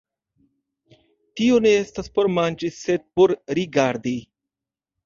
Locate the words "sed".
2.81-3.07